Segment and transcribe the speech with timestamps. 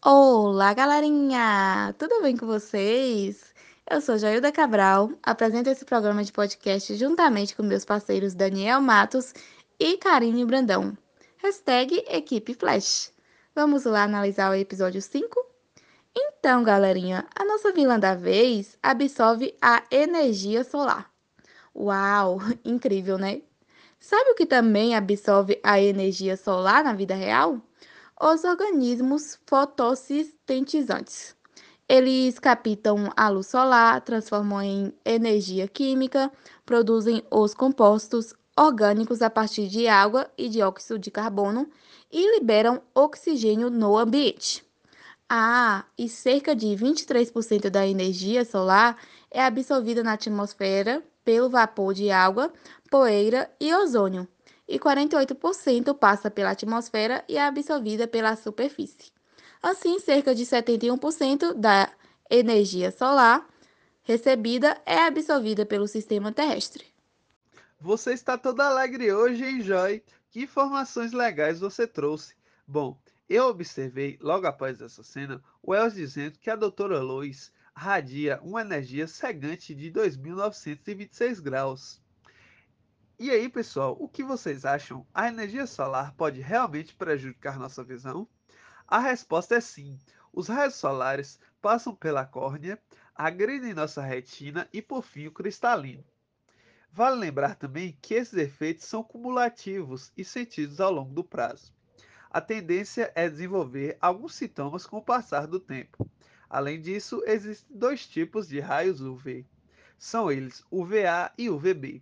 [0.00, 1.92] Olá, galerinha!
[1.98, 3.52] Tudo bem com vocês?
[3.90, 9.34] Eu sou Jailda Cabral, apresento esse programa de podcast juntamente com meus parceiros Daniel Matos
[9.76, 10.96] e Karine Brandão.
[11.38, 13.12] Hashtag Equipe Flash.
[13.56, 15.44] Vamos lá analisar o episódio 5?
[16.14, 21.10] Então, galerinha, a nossa vilã da vez absorve a energia solar.
[21.74, 23.42] Uau, incrível, né?
[23.98, 27.60] Sabe o que também absorve a energia solar na vida real?
[28.20, 31.36] Os organismos fotossintetizantes.
[31.88, 36.28] Eles captam a luz solar, transformam em energia química,
[36.66, 41.70] produzem os compostos orgânicos a partir de água e dióxido de carbono
[42.10, 44.64] e liberam oxigênio no ambiente.
[45.28, 48.98] Ah, e cerca de 23% da energia solar
[49.30, 52.52] é absorvida na atmosfera pelo vapor de água,
[52.90, 54.26] poeira e ozônio,
[54.68, 59.10] e 48% passa pela atmosfera e é absorvida pela superfície.
[59.62, 61.90] Assim, cerca de 71% da
[62.30, 63.48] energia solar
[64.02, 66.86] recebida é absorvida pelo sistema terrestre.
[67.80, 70.02] Você está toda alegre hoje, hein, Joy?
[70.30, 72.34] Que informações legais você trouxe.
[72.66, 78.40] Bom, eu observei, logo após essa cena, o Wells dizendo que a doutora Lois radia
[78.42, 82.00] uma energia cegante de 2.926 graus.
[83.20, 85.04] E aí, pessoal, o que vocês acham?
[85.12, 88.28] A energia solar pode realmente prejudicar nossa visão?
[88.86, 89.98] A resposta é sim.
[90.32, 92.80] Os raios solares passam pela córnea,
[93.16, 96.04] agridem nossa retina e, por fim, o cristalino.
[96.92, 101.74] Vale lembrar também que esses efeitos são cumulativos e sentidos ao longo do prazo.
[102.30, 106.08] A tendência é desenvolver alguns sintomas com o passar do tempo.
[106.48, 109.44] Além disso, existem dois tipos de raios UV.
[109.98, 112.00] São eles UVA e UVB.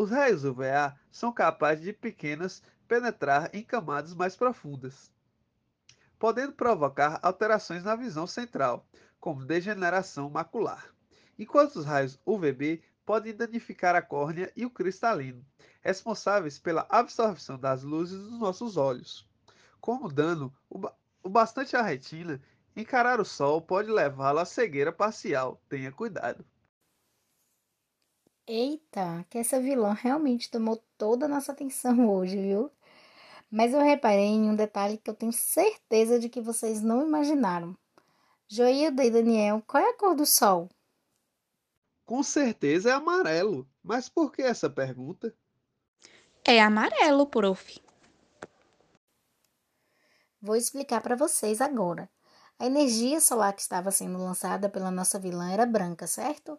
[0.00, 5.10] Os raios UVA são capazes de pequenas penetrar em camadas mais profundas,
[6.20, 8.86] podendo provocar alterações na visão central,
[9.18, 10.94] como degeneração macular,
[11.36, 15.44] enquanto os raios UVB podem danificar a córnea e o cristalino,
[15.80, 19.28] responsáveis pela absorção das luzes dos nossos olhos.
[19.80, 22.40] Como dano o bastante à retina,
[22.76, 25.60] encarar o sol pode levá-lo à cegueira parcial.
[25.68, 26.46] Tenha cuidado.
[28.50, 32.72] Eita, que essa vilã realmente tomou toda a nossa atenção hoje, viu?
[33.50, 37.76] Mas eu reparei em um detalhe que eu tenho certeza de que vocês não imaginaram.
[38.48, 40.70] Joilda e Daniel, qual é a cor do sol?
[42.06, 43.68] Com certeza é amarelo.
[43.82, 45.34] Mas por que essa pergunta?
[46.42, 47.82] É amarelo, prof.
[50.40, 52.08] Vou explicar para vocês agora.
[52.58, 56.58] A energia solar que estava sendo lançada pela nossa vilã era branca, certo?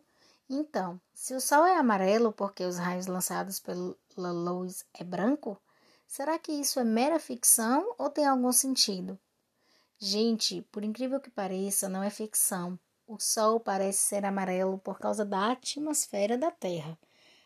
[0.50, 5.62] Então, se o Sol é amarelo porque os raios lançados pela luz é branco,
[6.08, 9.20] será que isso é mera ficção ou tem algum sentido?
[10.00, 12.80] Gente, por incrível que pareça, não é ficção.
[13.06, 16.98] O Sol parece ser amarelo por causa da atmosfera da Terra.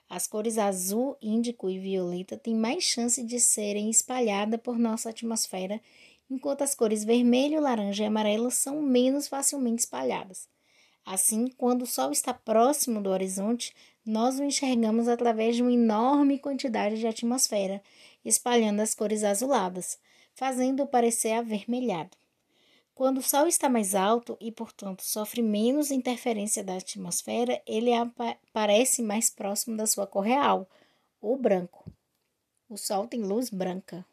[0.09, 5.81] As cores azul, índico e violeta têm mais chance de serem espalhadas por nossa atmosfera,
[6.29, 10.47] enquanto as cores vermelho, laranja e amarelo são menos facilmente espalhadas.
[11.05, 13.75] Assim, quando o Sol está próximo do horizonte,
[14.05, 17.81] nós o enxergamos através de uma enorme quantidade de atmosfera,
[18.23, 19.99] espalhando as cores azuladas,
[20.33, 22.17] fazendo-o parecer avermelhado.
[22.95, 29.01] Quando o Sol está mais alto e, portanto, sofre menos interferência da atmosfera, ele aparece
[29.01, 30.69] mais próximo da sua cor real,
[31.19, 31.91] o branco.
[32.69, 34.05] O Sol tem luz branca.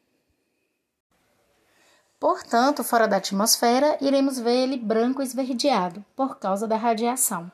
[2.21, 7.51] Portanto, fora da atmosfera, iremos ver ele branco esverdeado, por causa da radiação.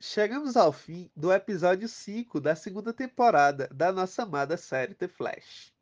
[0.00, 5.72] Chegamos ao fim do episódio 5 da segunda temporada da nossa amada série The Flash.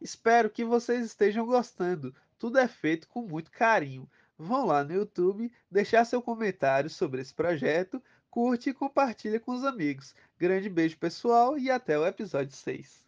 [0.00, 2.14] Espero que vocês estejam gostando.
[2.38, 4.08] Tudo é feito com muito carinho.
[4.38, 8.00] Vão lá no YouTube, deixar seu comentário sobre esse projeto,
[8.30, 10.14] curte e compartilha com os amigos.
[10.38, 13.05] Grande beijo pessoal e até o episódio 6.